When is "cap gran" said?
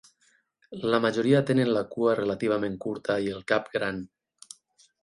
3.55-4.03